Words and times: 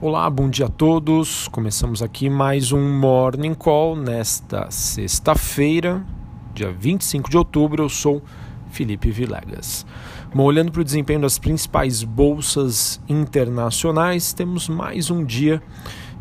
Olá, 0.00 0.30
bom 0.30 0.48
dia 0.48 0.66
a 0.66 0.68
todos. 0.68 1.48
Começamos 1.48 2.04
aqui 2.04 2.30
mais 2.30 2.70
um 2.70 3.00
Morning 3.00 3.52
Call 3.52 3.96
nesta 3.96 4.70
sexta-feira, 4.70 6.06
dia 6.54 6.70
25 6.70 7.28
de 7.28 7.36
outubro. 7.36 7.82
Eu 7.82 7.88
sou 7.88 8.22
Felipe 8.70 9.10
Vilegas. 9.10 9.84
Bom, 10.32 10.44
olhando 10.44 10.70
para 10.70 10.82
o 10.82 10.84
desempenho 10.84 11.22
das 11.22 11.36
principais 11.36 12.04
bolsas 12.04 13.00
internacionais, 13.08 14.32
temos 14.32 14.68
mais 14.68 15.10
um 15.10 15.24
dia 15.24 15.60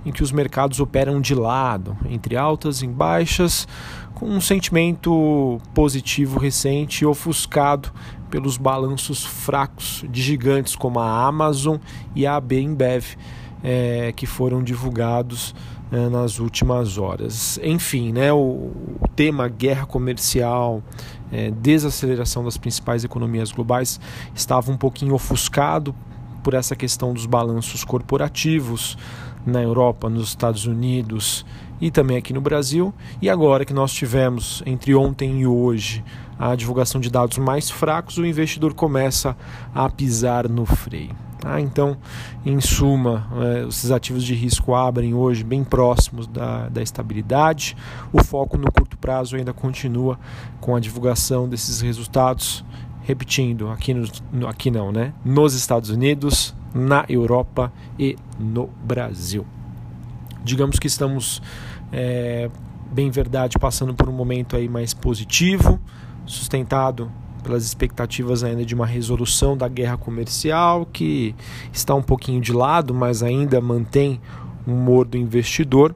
em 0.04 0.12
que 0.12 0.24
os 0.24 0.32
mercados 0.32 0.80
operam 0.80 1.22
de 1.22 1.36
lado, 1.36 1.96
entre 2.10 2.36
altas 2.36 2.82
e 2.82 2.88
baixas, 2.88 3.68
com 4.16 4.28
um 4.28 4.42
sentimento 4.42 5.60
positivo 5.76 6.40
recente 6.40 7.06
ofuscado 7.06 7.92
pelos 8.32 8.58
balanços 8.58 9.24
fracos 9.24 10.04
de 10.10 10.20
gigantes 10.20 10.76
como 10.76 11.00
a 11.00 11.28
Amazon 11.28 11.78
e 12.16 12.26
a 12.26 12.38
AB 12.38 12.60
é, 13.64 14.12
que 14.16 14.26
foram 14.26 14.64
divulgados 14.64 15.54
é, 15.92 16.10
nas 16.10 16.40
últimas 16.40 16.98
horas. 16.98 17.60
Enfim, 17.64 18.12
né, 18.12 18.32
o, 18.32 18.72
tema 19.16 19.48
guerra 19.48 19.86
comercial, 19.86 20.84
é, 21.32 21.50
desaceleração 21.52 22.44
das 22.44 22.58
principais 22.58 23.04
economias 23.04 23.52
globais 23.52 24.00
estava 24.36 24.72
um 24.72 24.78
pouquinho 24.78 25.14
ofuscado 25.14 25.96
por 26.44 26.54
essa 26.54 26.76
questão 26.76 27.14
dos 27.14 27.26
balanços 27.26 27.84
corporativos 27.84 28.98
na 29.46 29.62
Europa, 29.62 30.10
nos 30.10 30.30
Estados 30.30 30.66
Unidos 30.66 31.46
e 31.80 31.90
também 31.90 32.18
aqui 32.18 32.34
no 32.34 32.42
Brasil. 32.42 32.94
E 33.22 33.30
agora 33.30 33.66
que 33.66 33.74
nós 33.74 33.92
tivemos 33.92 34.62
entre 34.66 34.94
ontem 34.94 35.42
e 35.42 35.48
hoje 35.48 36.04
a 36.38 36.56
divulgação 36.56 37.02
de 37.02 37.10
dados 37.10 37.38
mais 37.38 37.70
fracos, 37.70 38.18
o 38.18 38.26
investidor 38.26 38.74
começa 38.74 39.36
a 39.74 39.90
pisar 39.90 40.48
no 40.48 40.66
freio. 40.66 41.27
Ah, 41.44 41.62
então, 41.62 41.98
em 42.46 42.60
suma, 42.60 43.28
é, 43.36 43.68
esses 43.68 43.92
ativos 43.92 44.24
de 44.24 44.34
risco 44.34 44.74
abrem 44.74 45.14
hoje 45.14 45.44
bem 45.44 45.64
próximos 45.64 46.28
da, 46.28 46.68
da 46.68 46.82
estabilidade. 46.82 47.78
O 48.12 48.24
foco 48.24 48.58
no 48.58 48.72
curto 48.72 48.98
prazo 48.98 49.36
ainda 49.36 49.54
continua 49.54 50.20
com 50.60 50.76
a 50.76 50.80
divulgação 50.80 51.48
desses 51.48 51.82
resultados. 51.82 52.66
Repetindo, 53.04 53.70
aqui, 53.70 53.94
no, 53.94 54.48
aqui 54.48 54.70
não, 54.70 54.92
né? 54.92 55.14
Nos 55.24 55.54
Estados 55.54 55.90
Unidos, 55.90 56.56
na 56.74 57.06
Europa 57.08 57.72
e 57.98 58.18
no 58.38 58.68
Brasil. 58.84 59.46
Digamos 60.44 60.80
que 60.80 60.88
estamos, 60.88 61.42
é, 61.92 62.50
bem 62.92 63.10
verdade, 63.10 63.58
passando 63.60 63.94
por 63.94 64.10
um 64.10 64.14
momento 64.14 64.56
aí 64.56 64.68
mais 64.68 64.94
positivo, 64.94 65.80
sustentado 66.26 67.12
pelas 67.48 67.64
expectativas 67.64 68.44
ainda 68.44 68.66
de 68.66 68.76
uma 68.76 68.86
resolução 68.86 69.56
da 69.56 69.70
guerra 69.70 69.98
comercial, 69.98 70.86
que 70.86 71.34
está 71.72 71.96
um 71.96 72.02
pouquinho 72.02 72.42
de 72.42 72.52
lado, 72.52 72.94
mas 72.94 73.24
ainda 73.24 73.62
mantém 73.62 74.20
o 74.68 74.72
humor 74.72 75.08
do 75.08 75.18
investidor, 75.18 75.96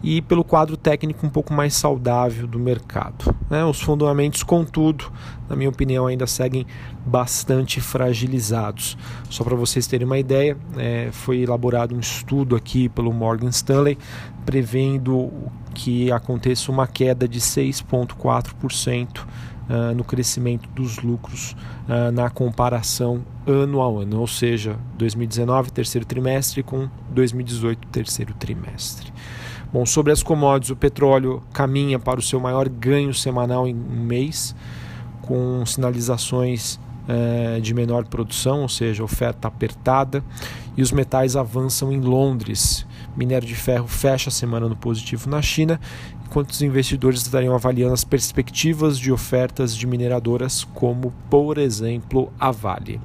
e 0.00 0.22
pelo 0.22 0.44
quadro 0.44 0.76
técnico 0.76 1.26
um 1.26 1.28
pouco 1.28 1.52
mais 1.52 1.74
saudável 1.74 2.46
do 2.46 2.60
mercado. 2.60 3.34
Né? 3.50 3.64
Os 3.64 3.80
fundamentos, 3.80 4.44
contudo, 4.44 5.10
na 5.48 5.56
minha 5.56 5.68
opinião, 5.68 6.06
ainda 6.06 6.28
seguem 6.28 6.64
bastante 7.04 7.80
fragilizados. 7.80 8.96
Só 9.28 9.42
para 9.42 9.56
vocês 9.56 9.88
terem 9.88 10.06
uma 10.06 10.18
ideia, 10.18 10.56
é, 10.76 11.08
foi 11.10 11.38
elaborado 11.38 11.96
um 11.96 11.98
estudo 11.98 12.54
aqui 12.54 12.88
pelo 12.88 13.12
Morgan 13.12 13.48
Stanley 13.48 13.98
prevendo 14.44 15.32
que 15.74 16.12
aconteça 16.12 16.70
uma 16.70 16.86
queda 16.86 17.26
de 17.26 17.40
6,4% 17.40 19.26
uh, 19.68 19.94
no 19.94 20.04
crescimento 20.04 20.68
dos 20.70 20.98
lucros 20.98 21.56
uh, 21.88 22.10
na 22.12 22.30
comparação 22.30 23.24
ano 23.46 23.82
a 23.82 24.02
ano, 24.02 24.20
ou 24.20 24.26
seja, 24.26 24.76
2019 24.96 25.70
terceiro 25.70 26.06
trimestre 26.06 26.62
com 26.62 26.88
2018 27.10 27.88
terceiro 27.88 28.34
trimestre. 28.34 29.12
Bom, 29.72 29.84
sobre 29.84 30.12
as 30.12 30.22
commodities, 30.22 30.70
o 30.70 30.76
petróleo 30.76 31.42
caminha 31.52 31.98
para 31.98 32.20
o 32.20 32.22
seu 32.22 32.40
maior 32.40 32.68
ganho 32.68 33.12
semanal 33.12 33.66
em 33.66 33.74
um 33.74 34.04
mês, 34.04 34.54
com 35.22 35.64
sinalizações 35.66 36.78
eh, 37.08 37.60
de 37.60 37.72
menor 37.74 38.04
produção, 38.06 38.62
ou 38.62 38.68
seja, 38.68 39.02
oferta 39.02 39.48
apertada, 39.48 40.24
e 40.76 40.82
os 40.82 40.92
metais 40.92 41.36
avançam 41.36 41.92
em 41.92 42.00
Londres. 42.00 42.86
Minério 43.16 43.48
de 43.48 43.54
ferro 43.54 43.86
fecha 43.86 44.28
a 44.28 44.32
semana 44.32 44.68
no 44.68 44.76
positivo 44.76 45.30
na 45.30 45.40
China 45.40 45.80
enquanto 46.26 46.50
os 46.50 46.60
investidores 46.60 47.22
estariam 47.22 47.54
avaliando 47.54 47.94
as 47.94 48.04
perspectivas 48.04 48.98
de 48.98 49.12
ofertas 49.12 49.76
de 49.76 49.86
mineradoras, 49.86 50.64
como, 50.64 51.12
por 51.30 51.56
exemplo, 51.56 52.32
a 52.38 52.50
Vale. 52.50 53.00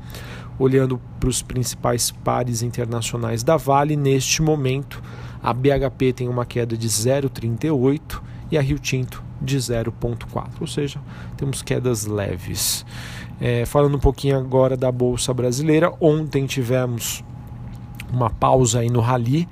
Olhando 0.58 1.00
para 1.20 1.30
os 1.30 1.42
principais 1.42 2.12
pares 2.12 2.62
internacionais 2.62 3.44
da 3.44 3.58
Vale, 3.58 3.96
neste 3.96 4.42
momento, 4.42 5.02
a 5.42 5.54
BHP 5.54 6.14
tem 6.14 6.28
uma 6.28 6.46
queda 6.46 6.76
de 6.76 6.88
0,38 6.88 8.22
e 8.52 8.58
a 8.58 8.62
Rio 8.62 8.80
Tinto 8.80 9.24
de 9.42 9.58
0,4, 9.58 10.50
ou 10.60 10.68
seja, 10.68 11.00
temos 11.38 11.62
quedas 11.62 12.06
leves. 12.06 12.86
É, 13.42 13.66
falando 13.66 13.96
um 13.96 14.00
pouquinho 14.00 14.38
agora 14.38 14.78
da 14.78 14.92
Bolsa 14.92 15.34
Brasileira, 15.34 15.92
ontem 16.00 16.46
tivemos 16.46 17.24
uma 18.14 18.30
pausa 18.30 18.80
aí 18.80 18.90
no 18.90 19.02
rally 19.02 19.50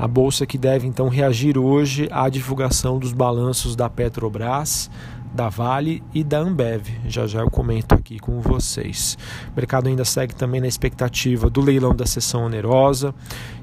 a 0.00 0.08
bolsa 0.08 0.46
que 0.46 0.56
deve 0.56 0.86
então 0.86 1.10
reagir 1.10 1.58
hoje 1.58 2.08
à 2.10 2.26
divulgação 2.30 2.98
dos 2.98 3.12
balanços 3.12 3.76
da 3.76 3.86
Petrobras, 3.86 4.90
da 5.30 5.50
Vale 5.50 6.02
e 6.14 6.24
da 6.24 6.38
Ambev. 6.38 6.86
Já 7.06 7.26
já 7.26 7.40
eu 7.40 7.50
comento 7.50 7.94
aqui 7.94 8.18
com 8.18 8.40
vocês. 8.40 9.18
O 9.52 9.56
mercado 9.56 9.88
ainda 9.88 10.04
segue 10.04 10.34
também 10.34 10.58
na 10.58 10.66
expectativa 10.66 11.50
do 11.50 11.60
leilão 11.60 11.94
da 11.94 12.06
sessão 12.06 12.46
onerosa 12.46 13.14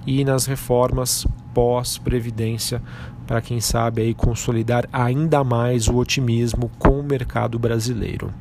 e 0.05 0.23
nas 0.23 0.45
reformas 0.45 1.25
pós-previdência 1.55 2.83
para 3.25 3.41
quem 3.41 3.59
sabe 3.59 4.03
aí 4.03 4.13
consolidar 4.13 4.87
ainda 4.93 5.43
mais 5.43 5.87
o 5.87 5.95
otimismo 5.95 6.69
com 6.77 6.99
o 6.99 7.03
mercado 7.03 7.57
brasileiro. 7.57 8.31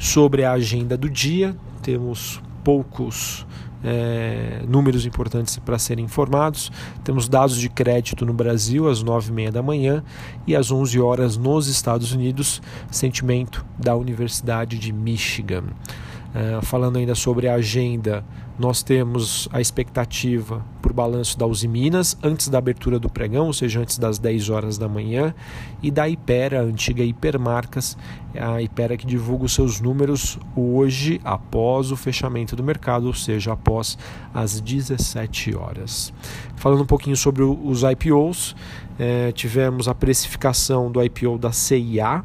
Sobre 0.00 0.44
a 0.44 0.52
agenda 0.52 0.96
do 0.96 1.10
dia, 1.10 1.54
temos 1.82 2.40
poucos 2.64 3.46
é, 3.84 4.62
números 4.66 5.04
importantes 5.04 5.58
para 5.58 5.78
serem 5.78 6.06
informados. 6.06 6.72
Temos 7.04 7.28
dados 7.28 7.58
de 7.58 7.68
crédito 7.68 8.24
no 8.24 8.32
Brasil 8.32 8.88
às 8.88 9.04
9h30 9.04 9.50
da 9.50 9.62
manhã 9.62 10.02
e 10.46 10.56
às 10.56 10.72
11 10.72 10.98
horas 10.98 11.36
nos 11.36 11.68
Estados 11.68 12.12
Unidos, 12.12 12.62
sentimento 12.90 13.62
da 13.78 13.94
Universidade 13.94 14.78
de 14.78 14.90
Michigan. 14.90 15.64
Uh, 15.64 16.64
falando 16.64 16.96
ainda 16.96 17.14
sobre 17.14 17.46
a 17.46 17.56
agenda, 17.56 18.24
nós 18.58 18.82
temos 18.82 19.50
a 19.52 19.60
expectativa 19.60 20.64
balanço 21.00 21.38
da 21.38 21.46
Uzi 21.46 21.66
Minas 21.66 22.14
antes 22.22 22.48
da 22.48 22.58
abertura 22.58 22.98
do 22.98 23.08
pregão, 23.08 23.46
ou 23.46 23.54
seja, 23.54 23.80
antes 23.80 23.96
das 23.96 24.18
10 24.18 24.50
horas 24.50 24.76
da 24.76 24.86
manhã, 24.86 25.34
e 25.82 25.90
da 25.90 26.06
Ipera, 26.06 26.60
a 26.60 26.62
antiga 26.62 27.02
Hipermarcas, 27.02 27.96
a 28.38 28.60
Ipera 28.60 28.98
que 28.98 29.06
divulga 29.06 29.46
os 29.46 29.54
seus 29.54 29.80
números 29.80 30.38
hoje, 30.54 31.18
após 31.24 31.90
o 31.90 31.96
fechamento 31.96 32.54
do 32.54 32.62
mercado, 32.62 33.06
ou 33.06 33.14
seja, 33.14 33.54
após 33.54 33.96
as 34.34 34.60
17 34.60 35.56
horas. 35.56 36.12
Falando 36.56 36.82
um 36.82 36.86
pouquinho 36.86 37.16
sobre 37.16 37.42
os 37.42 37.82
IPOs, 37.82 38.54
eh, 38.98 39.32
tivemos 39.32 39.88
a 39.88 39.94
precificação 39.94 40.92
do 40.92 41.02
IPO 41.02 41.38
da 41.38 41.50
CIA 41.50 42.22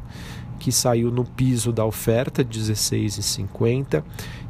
que 0.58 0.72
saiu 0.72 1.10
no 1.10 1.24
piso 1.24 1.72
da 1.72 1.84
oferta, 1.84 2.44
16,50, 2.44 4.02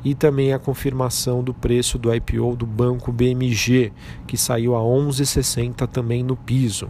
e 0.04 0.14
também 0.14 0.52
a 0.52 0.58
confirmação 0.58 1.42
do 1.42 1.52
preço 1.52 1.98
do 1.98 2.14
IPO 2.14 2.54
do 2.54 2.64
banco 2.64 3.10
BMG, 3.10 3.92
que 4.26 4.36
saiu 4.36 4.76
a 4.76 4.78
11,60 4.78 5.86
também 5.88 6.22
no 6.22 6.36
piso. 6.36 6.88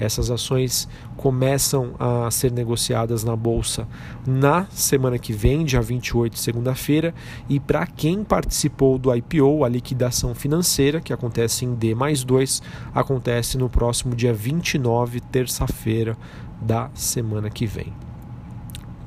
Essas 0.00 0.32
ações 0.32 0.88
começam 1.16 1.94
a 1.98 2.28
ser 2.30 2.50
negociadas 2.50 3.22
na 3.22 3.36
bolsa 3.36 3.86
na 4.26 4.66
semana 4.66 5.16
que 5.16 5.32
vem, 5.32 5.64
dia 5.64 5.80
28, 5.80 6.36
segunda-feira, 6.36 7.14
e 7.48 7.60
para 7.60 7.86
quem 7.86 8.24
participou 8.24 8.98
do 8.98 9.14
IPO, 9.14 9.64
a 9.64 9.68
liquidação 9.68 10.34
financeira, 10.34 11.00
que 11.00 11.12
acontece 11.12 11.64
em 11.64 11.72
D 11.72 11.94
mais 11.94 12.24
2, 12.24 12.62
acontece 12.92 13.56
no 13.56 13.70
próximo 13.70 14.14
dia 14.14 14.34
29, 14.34 15.20
terça-feira 15.20 16.16
da 16.60 16.90
semana 16.94 17.48
que 17.48 17.64
vem. 17.64 17.92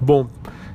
Bom, 0.01 0.27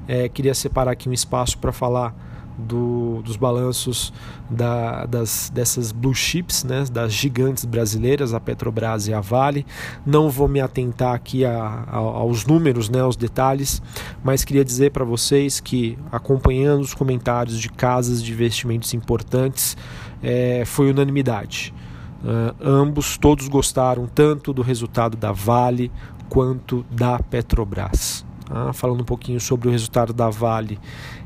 é, 0.07 0.29
queria 0.29 0.55
separar 0.55 0.93
aqui 0.93 1.09
um 1.09 1.13
espaço 1.13 1.59
para 1.59 1.73
falar 1.73 2.15
do, 2.57 3.21
dos 3.23 3.37
balanços 3.37 4.13
da, 4.49 5.07
das, 5.07 5.51
dessas 5.53 5.93
blue 5.93 6.15
chips, 6.15 6.65
né, 6.65 6.85
das 6.91 7.13
gigantes 7.13 7.65
brasileiras, 7.65 8.33
a 8.33 8.41
Petrobras 8.41 9.09
e 9.09 9.15
a 9.15 9.21
Vale. 9.21 9.67
Não 10.07 10.31
vou 10.31 10.49
me 10.49 10.61
atentar 10.61 11.15
aqui 11.15 11.45
a, 11.45 11.57
a, 11.57 11.97
aos 11.97 12.47
números, 12.47 12.89
né, 12.89 13.01
aos 13.01 13.17
detalhes, 13.17 13.83
mas 14.23 14.45
queria 14.45 14.65
dizer 14.65 14.93
para 14.93 15.05
vocês 15.05 15.61
que, 15.61 15.99
acompanhando 16.13 16.83
os 16.83 16.95
comentários 16.95 17.59
de 17.59 17.69
casas 17.69 18.23
de 18.23 18.33
investimentos 18.33 18.95
importantes, 18.95 19.77
é, 20.23 20.65
foi 20.65 20.91
unanimidade. 20.91 21.75
Uh, 22.23 22.57
ambos, 22.67 23.19
todos 23.19 23.49
gostaram 23.49 24.07
tanto 24.07 24.55
do 24.55 24.63
resultado 24.63 25.15
da 25.15 25.31
Vale 25.31 25.93
quanto 26.31 26.83
da 26.91 27.19
Petrobras. 27.19 28.25
Ah, 28.51 28.73
falando 28.73 29.01
um 29.01 29.05
pouquinho 29.05 29.41
sobre 29.41 29.69
o 29.69 29.71
resultado 29.71 30.13
da 30.13 30.29
Vale, 30.29 30.79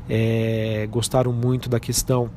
é, 0.09 0.87
gostaram 0.89 1.33
muito 1.33 1.69
da 1.69 1.79
questão 1.79 2.29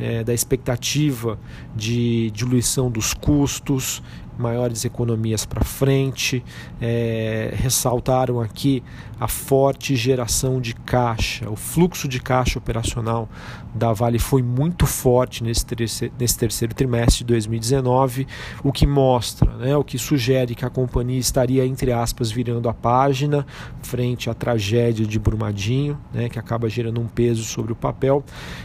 é, 0.00 0.24
da 0.24 0.34
expectativa 0.34 1.38
de 1.76 2.30
diluição 2.30 2.90
dos 2.90 3.14
custos, 3.14 4.02
maiores 4.40 4.84
economias 4.84 5.44
para 5.44 5.62
frente. 5.62 6.42
É, 6.80 7.52
ressaltaram 7.54 8.40
aqui 8.40 8.82
a 9.20 9.28
forte 9.28 9.94
geração 9.94 10.60
de 10.60 10.74
caixa, 10.74 11.48
o 11.50 11.54
fluxo 11.54 12.08
de 12.08 12.18
caixa 12.20 12.58
operacional 12.58 13.28
da 13.74 13.92
Vale 13.92 14.18
foi 14.18 14.42
muito 14.42 14.86
forte 14.86 15.44
nesse 15.44 15.64
terceiro, 15.66 16.14
nesse 16.18 16.38
terceiro 16.38 16.74
trimestre 16.74 17.18
de 17.18 17.24
2019, 17.24 18.26
o 18.64 18.72
que 18.72 18.86
mostra, 18.86 19.52
né, 19.58 19.76
o 19.76 19.84
que 19.84 19.98
sugere 19.98 20.54
que 20.54 20.64
a 20.64 20.70
companhia 20.70 21.18
estaria, 21.18 21.66
entre 21.66 21.92
aspas, 21.92 22.30
virando 22.30 22.68
a 22.68 22.74
página 22.74 23.46
frente 23.82 24.30
à 24.30 24.34
tragédia 24.34 25.04
de 25.06 25.18
Brumadinho, 25.18 25.98
né, 26.12 26.30
que 26.30 26.38
acaba 26.38 26.68
gerando 26.68 26.98
um 27.00 27.06
peso 27.06 27.44
sobre 27.44 27.72
o 27.72 27.76
papel, 27.76 28.24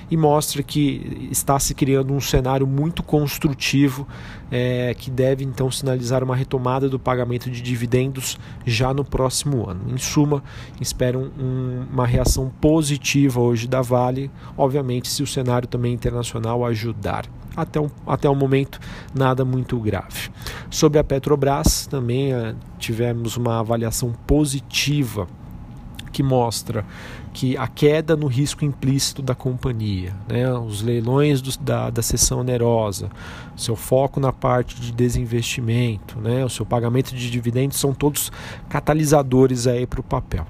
e 0.10 0.16
mostra 0.16 0.64
que 0.64 1.25
está 1.32 1.60
se 1.60 1.74
criando 1.74 2.14
um 2.14 2.22
cenário 2.22 2.66
muito 2.66 3.04
construtivo 3.04 4.08
é, 4.52 4.94
que 4.94 5.10
deve 5.10 5.44
então 5.44 5.70
sinalizar 5.72 6.24
uma 6.24 6.36
retomada 6.36 6.90
do 6.90 7.00
pagamento 7.00 7.50
de 7.50 7.62
dividendos 7.62 8.38
já 8.66 8.94
no 8.94 9.04
próximo 9.04 9.70
ano. 9.70 9.82
Em 9.94 9.98
suma, 9.98 10.44
esperam 10.80 11.32
um, 11.38 11.86
uma 11.92 12.06
reação 12.06 12.52
positiva 12.62 13.40
hoje 13.40 13.68
da 13.68 13.82
Vale, 13.82 14.32
obviamente 14.58 15.08
se 15.08 15.24
o 15.24 15.28
cenário 15.28 15.68
também 15.68 15.94
internacional 15.94 16.66
ajudar. 16.66 17.26
Até, 17.56 17.80
um, 17.80 17.90
até 18.06 18.30
o 18.30 18.36
momento, 18.36 18.80
nada 19.14 19.46
muito 19.46 19.80
grave. 19.80 20.30
Sobre 20.70 21.00
a 21.00 21.04
Petrobras, 21.04 21.88
também 21.88 22.34
uh, 22.34 22.56
tivemos 22.78 23.38
uma 23.38 23.60
avaliação 23.60 24.12
positiva 24.28 25.26
que 26.16 26.24
mostra 26.24 26.86
que 27.34 27.58
a 27.58 27.68
queda 27.68 28.16
no 28.16 28.28
risco 28.28 28.64
implícito 28.64 29.22
da 29.22 29.36
companhia, 29.36 30.16
né, 30.30 30.50
os 30.54 30.82
leilões 30.82 31.42
do, 31.42 31.60
da, 31.60 31.90
da 31.90 32.02
sessão 32.02 32.40
onerosa, 32.40 33.10
seu 33.58 33.76
foco 33.76 34.18
na 34.18 34.32
parte 34.32 34.80
de 34.80 34.94
desinvestimento, 34.94 36.18
né, 36.18 36.46
o 36.46 36.50
seu 36.50 36.66
pagamento 36.66 37.14
de 37.14 37.30
dividendos 37.30 37.78
são 37.78 37.94
todos 37.94 38.32
catalisadores 38.70 39.68
aí 39.68 39.86
para 39.86 40.00
o 40.00 40.04
papel. 40.04 40.48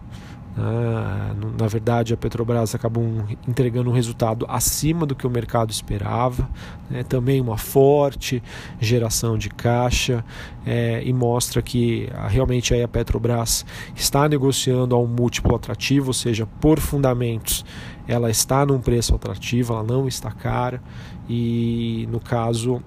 Ah, 0.58 1.34
na 1.60 1.68
verdade, 1.68 2.14
a 2.14 2.18
Petrobras 2.18 2.74
acabou 2.74 3.04
entregando 3.46 3.90
um 3.90 3.94
resultado 3.94 4.46
acima 4.48 5.06
do 5.06 5.14
que 5.14 5.28
o 5.28 5.30
mercado 5.30 5.70
esperava, 5.70 6.50
né? 6.90 7.04
também 7.04 7.42
uma 7.42 7.58
forte 7.58 8.42
geração 8.80 9.38
de 9.38 9.50
caixa 9.50 10.24
é, 10.66 11.04
e 11.04 11.12
mostra 11.12 11.62
que 11.62 12.08
ah, 12.14 12.30
realmente 12.30 12.74
aí 12.74 12.82
a 12.82 12.88
Petrobras 12.88 13.66
está 13.94 14.30
negociando 14.30 14.96
a 14.96 15.00
um 15.00 15.08
múltiplo 15.08 15.56
atrativo, 15.56 16.08
ou 16.08 16.14
seja, 16.14 16.46
por 16.62 16.80
fundamentos 16.80 17.66
ela 18.08 18.30
está 18.30 18.66
num 18.66 18.80
preço 18.80 19.14
atrativo, 19.14 19.74
ela 19.74 19.84
não 19.84 20.08
está 20.08 20.32
cara 20.32 20.82
e 21.28 22.08
no 22.10 22.20
caso 22.20 22.82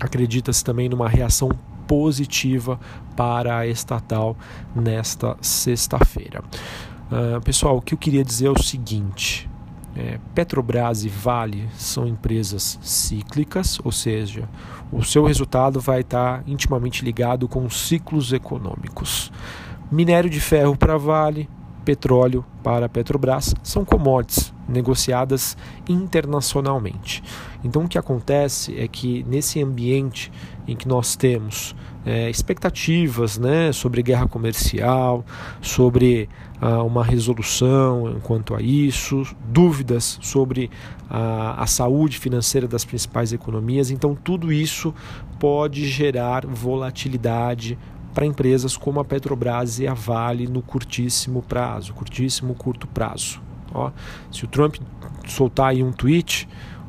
acredita-se 0.00 0.64
também 0.64 0.88
numa 0.88 1.08
reação 1.08 1.50
positiva 1.88 2.78
para 3.16 3.58
a 3.58 3.66
estatal 3.66 4.36
nesta 4.76 5.36
sexta-feira. 5.40 6.44
Uh, 7.10 7.40
pessoal, 7.40 7.78
o 7.78 7.82
que 7.82 7.94
eu 7.94 7.98
queria 7.98 8.22
dizer 8.22 8.46
é 8.46 8.50
o 8.50 8.62
seguinte: 8.62 9.48
é, 9.96 10.20
Petrobras 10.34 11.04
e 11.04 11.08
Vale 11.08 11.68
são 11.76 12.06
empresas 12.06 12.78
cíclicas, 12.80 13.80
ou 13.82 13.90
seja, 13.90 14.48
o 14.92 15.02
seu 15.02 15.24
resultado 15.24 15.80
vai 15.80 16.02
estar 16.02 16.44
intimamente 16.46 17.04
ligado 17.04 17.48
com 17.48 17.68
ciclos 17.68 18.32
econômicos. 18.32 19.32
Minério 19.90 20.30
de 20.30 20.38
ferro 20.38 20.76
para 20.76 20.96
Vale, 20.96 21.48
petróleo 21.84 22.44
para 22.62 22.88
Petrobras 22.88 23.54
são 23.62 23.84
commodities 23.84 24.52
negociadas 24.68 25.56
internacionalmente. 25.88 27.22
Então 27.64 27.84
o 27.84 27.88
que 27.88 27.98
acontece 27.98 28.78
é 28.78 28.86
que 28.86 29.24
nesse 29.28 29.62
ambiente 29.62 30.30
em 30.66 30.76
que 30.76 30.86
nós 30.86 31.16
temos 31.16 31.74
é, 32.06 32.30
expectativas 32.30 33.36
né, 33.38 33.72
sobre 33.72 34.02
guerra 34.02 34.28
comercial, 34.28 35.24
sobre 35.60 36.28
ah, 36.60 36.82
uma 36.82 37.04
resolução 37.04 38.18
quanto 38.22 38.54
a 38.54 38.62
isso, 38.62 39.24
dúvidas 39.46 40.18
sobre 40.22 40.70
a, 41.08 41.62
a 41.62 41.66
saúde 41.66 42.18
financeira 42.18 42.66
das 42.66 42.84
principais 42.84 43.32
economias, 43.32 43.90
então 43.90 44.14
tudo 44.14 44.52
isso 44.52 44.94
pode 45.38 45.86
gerar 45.86 46.46
volatilidade 46.46 47.78
para 48.14 48.26
empresas 48.26 48.76
como 48.76 49.00
a 49.00 49.04
Petrobras 49.04 49.78
e 49.78 49.86
a 49.86 49.94
Vale 49.94 50.46
no 50.46 50.62
curtíssimo 50.62 51.42
prazo, 51.42 51.92
curtíssimo 51.94 52.54
curto 52.54 52.86
prazo. 52.86 53.40
Ó, 53.72 53.90
se 54.32 54.44
o 54.44 54.48
Trump 54.48 54.76
soltar 55.26 55.68
aí 55.68 55.82
um 55.82 55.92
tweet, 55.92 56.48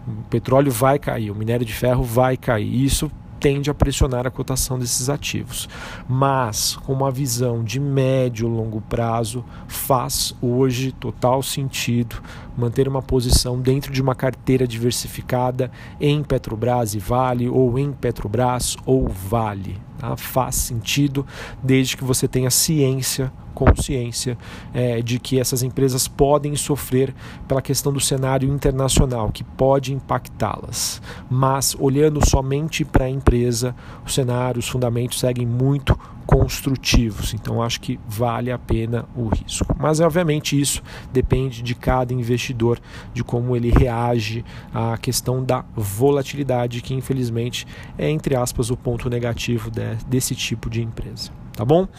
o 0.09 0.23
petróleo 0.29 0.71
vai 0.71 0.99
cair, 0.99 1.31
o 1.31 1.35
minério 1.35 1.65
de 1.65 1.73
ferro 1.73 2.03
vai 2.03 2.35
cair. 2.35 2.83
Isso 2.83 3.11
tende 3.39 3.69
a 3.69 3.73
pressionar 3.73 4.27
a 4.27 4.31
cotação 4.31 4.77
desses 4.77 5.09
ativos. 5.09 5.69
Mas, 6.07 6.75
com 6.75 6.93
uma 6.93 7.09
visão 7.09 7.63
de 7.63 7.79
médio 7.79 8.47
e 8.47 8.51
longo 8.51 8.81
prazo, 8.81 9.43
faz 9.67 10.35
hoje 10.41 10.91
total 10.91 11.41
sentido 11.41 12.21
manter 12.57 12.87
uma 12.87 13.01
posição 13.01 13.59
dentro 13.59 13.91
de 13.91 14.01
uma 14.01 14.13
carteira 14.13 14.67
diversificada 14.67 15.71
em 15.99 16.21
Petrobras 16.23 16.93
e 16.93 16.99
Vale, 16.99 17.47
ou 17.47 17.79
em 17.79 17.91
Petrobras 17.93 18.75
ou 18.85 19.07
Vale. 19.07 19.88
Tá? 19.99 20.15
Faz 20.15 20.55
sentido 20.55 21.27
desde 21.61 21.95
que 21.97 22.03
você 22.03 22.27
tenha 22.27 22.49
ciência 22.49 23.31
consciência 23.59 24.37
é, 24.73 25.01
de 25.01 25.19
que 25.19 25.37
essas 25.37 25.63
empresas 25.63 26.07
podem 26.07 26.55
sofrer 26.55 27.13
pela 27.45 27.61
questão 27.61 27.91
do 27.91 27.99
cenário 27.99 28.47
internacional, 28.47 29.29
que 29.31 29.43
pode 29.43 29.93
impactá-las. 29.93 31.01
Mas, 31.29 31.75
olhando 31.77 32.25
somente 32.25 32.85
para 32.85 33.05
a 33.05 33.09
empresa, 33.09 33.75
o 34.05 34.09
cenário, 34.09 34.59
os 34.59 34.69
fundamentos 34.69 35.19
seguem 35.19 35.45
muito 35.45 35.99
construtivos. 36.29 37.33
Então 37.33 37.59
acho 37.59 37.81
que 37.81 37.99
vale 38.07 38.51
a 38.51 38.59
pena 38.59 39.05
o 39.15 39.29
risco. 39.29 39.75
Mas 39.79 39.99
obviamente 39.99 40.59
isso 40.59 40.83
depende 41.11 41.63
de 41.63 41.73
cada 41.73 42.13
investidor, 42.13 42.79
de 43.11 43.23
como 43.23 43.55
ele 43.55 43.71
reage 43.71 44.45
à 44.71 44.95
questão 44.95 45.43
da 45.43 45.65
volatilidade, 45.75 46.81
que 46.81 46.93
infelizmente 46.93 47.65
é 47.97 48.11
entre 48.11 48.35
aspas 48.35 48.69
o 48.69 48.77
ponto 48.77 49.09
negativo 49.09 49.71
de, 49.71 49.95
desse 50.07 50.35
tipo 50.35 50.69
de 50.69 50.83
empresa 50.83 51.31
tá 51.55 51.65
bom? 51.65 51.89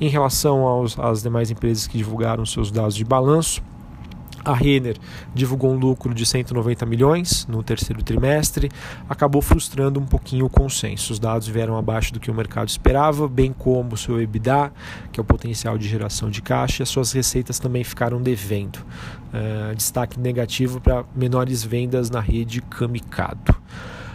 Em 0.00 0.08
relação 0.08 0.60
aos, 0.60 0.98
às 0.98 1.22
demais 1.22 1.50
empresas 1.50 1.86
que 1.86 1.98
divulgaram 1.98 2.46
seus 2.46 2.70
dados 2.70 2.94
de 2.94 3.04
balanço, 3.04 3.62
a 4.44 4.54
Renner 4.54 4.96
divulgou 5.34 5.72
um 5.72 5.78
lucro 5.78 6.14
de 6.14 6.26
190 6.26 6.84
milhões 6.86 7.46
no 7.46 7.62
terceiro 7.62 8.02
trimestre, 8.02 8.70
acabou 9.08 9.40
frustrando 9.40 10.00
um 10.00 10.06
pouquinho 10.06 10.46
o 10.46 10.50
consenso. 10.50 11.12
Os 11.12 11.18
dados 11.18 11.48
vieram 11.48 11.76
abaixo 11.76 12.12
do 12.12 12.20
que 12.20 12.30
o 12.30 12.34
mercado 12.34 12.68
esperava, 12.68 13.28
bem 13.28 13.52
como 13.52 13.94
o 13.94 13.96
seu 13.96 14.20
EBITDA, 14.20 14.72
que 15.10 15.20
é 15.20 15.22
o 15.22 15.24
potencial 15.24 15.78
de 15.78 15.88
geração 15.88 16.30
de 16.30 16.42
caixa, 16.42 16.82
e 16.82 16.84
as 16.84 16.88
suas 16.88 17.12
receitas 17.12 17.58
também 17.58 17.84
ficaram 17.84 18.20
devendo. 18.20 18.78
Uh, 19.32 19.74
destaque 19.74 20.18
negativo 20.18 20.80
para 20.80 21.04
menores 21.14 21.64
vendas 21.64 22.10
na 22.10 22.20
rede 22.20 22.60
Camicado. 22.60 23.54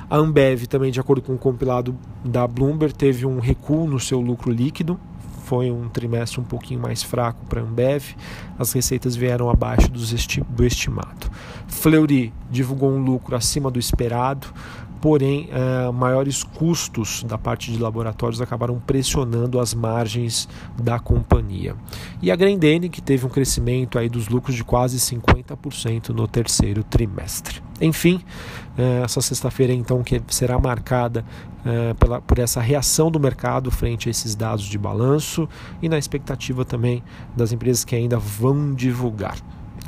A 0.10 0.15
Ambev, 0.15 0.67
também 0.67 0.89
de 0.89 1.00
acordo 1.00 1.22
com 1.22 1.34
o 1.34 1.38
compilado 1.38 1.98
da 2.24 2.48
Bloomberg, 2.48 2.93
teve 2.93 3.25
um 3.25 3.39
recuo 3.39 3.88
no 3.88 4.00
seu 4.00 4.22
lucro 4.22 4.51
líquido. 4.51 4.98
Foi 5.47 5.71
um 5.71 5.87
trimestre 5.87 6.41
um 6.41 6.43
pouquinho 6.43 6.81
mais 6.81 7.01
fraco 7.01 7.45
para 7.45 7.61
a 7.61 7.63
Ambev. 7.63 8.17
As 8.59 8.73
receitas 8.73 9.15
vieram 9.15 9.49
abaixo 9.49 9.87
do 9.89 10.65
estimado. 10.65 11.31
Fleury 11.69 12.33
divulgou 12.51 12.91
um 12.91 13.01
lucro 13.01 13.33
acima 13.33 13.71
do 13.71 13.79
esperado 13.79 14.45
porém 15.01 15.49
uh, 15.49 15.93
maiores 15.93 16.43
custos 16.43 17.23
da 17.23 17.37
parte 17.37 17.71
de 17.71 17.77
laboratórios 17.77 18.41
acabaram 18.41 18.79
pressionando 18.79 19.59
as 19.59 19.73
margens 19.73 20.47
da 20.81 20.99
companhia. 20.99 21.75
E 22.21 22.31
a 22.31 22.35
Grendene, 22.35 22.89
que 22.89 23.01
teve 23.01 23.25
um 23.25 23.29
crescimento 23.29 23.97
aí 23.97 24.09
dos 24.09 24.27
lucros 24.27 24.55
de 24.55 24.63
quase 24.63 24.97
50% 24.97 26.09
no 26.09 26.27
terceiro 26.27 26.83
trimestre. 26.83 27.61
Enfim, 27.79 28.21
uh, 28.77 29.03
essa 29.03 29.21
sexta-feira 29.21 29.73
então 29.73 30.03
que 30.03 30.21
será 30.27 30.59
marcada 30.59 31.23
uh, 31.61 31.95
pela, 31.95 32.21
por 32.21 32.39
essa 32.39 32.59
reação 32.59 33.11
do 33.11 33.19
mercado 33.19 33.69
frente 33.69 34.07
a 34.07 34.11
esses 34.11 34.35
dados 34.35 34.65
de 34.65 34.77
balanço 34.77 35.47
e 35.81 35.87
na 35.87 35.97
expectativa 35.97 36.65
também 36.65 37.03
das 37.35 37.51
empresas 37.51 37.85
que 37.85 37.95
ainda 37.95 38.17
vão 38.17 38.73
divulgar. 38.73 39.37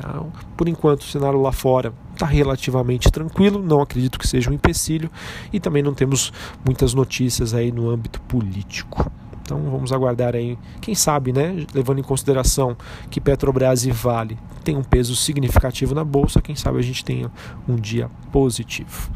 Então, 0.00 0.32
por 0.56 0.68
enquanto, 0.68 1.02
o 1.02 1.04
cenário 1.04 1.40
lá 1.40 1.52
fora 1.52 1.92
está 2.20 2.26
relativamente 2.26 3.10
tranquilo, 3.10 3.62
não 3.62 3.80
acredito 3.80 4.18
que 4.18 4.28
seja 4.28 4.50
um 4.50 4.52
empecilho 4.52 5.10
e 5.50 5.58
também 5.58 5.82
não 5.82 5.94
temos 5.94 6.32
muitas 6.64 6.92
notícias 6.92 7.54
aí 7.54 7.72
no 7.72 7.88
âmbito 7.88 8.20
político. 8.22 9.10
Então 9.42 9.58
vamos 9.70 9.90
aguardar 9.90 10.36
aí, 10.36 10.56
quem 10.80 10.94
sabe, 10.94 11.32
né, 11.32 11.66
levando 11.74 11.98
em 11.98 12.02
consideração 12.02 12.76
que 13.10 13.20
Petrobras 13.20 13.84
e 13.84 13.90
Vale 13.90 14.38
têm 14.62 14.76
um 14.76 14.82
peso 14.82 15.16
significativo 15.16 15.94
na 15.94 16.04
bolsa, 16.04 16.42
quem 16.42 16.54
sabe 16.54 16.78
a 16.78 16.82
gente 16.82 17.04
tenha 17.04 17.32
um 17.66 17.74
dia 17.74 18.08
positivo. 18.30 19.10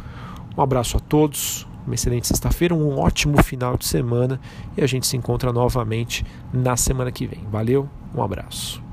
Um 0.56 0.62
abraço 0.62 0.96
a 0.96 1.00
todos, 1.00 1.66
uma 1.86 1.94
excelente 1.94 2.26
sexta-feira, 2.26 2.74
um 2.74 2.98
ótimo 2.98 3.40
final 3.42 3.76
de 3.76 3.86
semana 3.86 4.40
e 4.76 4.82
a 4.82 4.86
gente 4.86 5.06
se 5.06 5.16
encontra 5.16 5.52
novamente 5.52 6.24
na 6.52 6.76
semana 6.76 7.12
que 7.12 7.26
vem. 7.26 7.44
Valeu, 7.50 7.88
um 8.14 8.22
abraço. 8.22 8.83